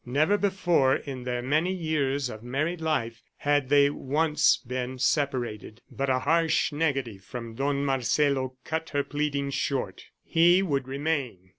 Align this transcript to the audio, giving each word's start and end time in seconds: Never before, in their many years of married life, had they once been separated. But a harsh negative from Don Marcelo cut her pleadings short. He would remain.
Never 0.03 0.35
before, 0.35 0.95
in 0.95 1.25
their 1.25 1.43
many 1.43 1.71
years 1.71 2.27
of 2.27 2.41
married 2.41 2.81
life, 2.81 3.21
had 3.37 3.69
they 3.69 3.91
once 3.91 4.57
been 4.57 4.97
separated. 4.97 5.83
But 5.91 6.09
a 6.09 6.17
harsh 6.17 6.71
negative 6.71 7.23
from 7.23 7.53
Don 7.53 7.85
Marcelo 7.85 8.57
cut 8.63 8.89
her 8.93 9.03
pleadings 9.03 9.53
short. 9.53 10.01
He 10.23 10.63
would 10.63 10.87
remain. 10.87 11.49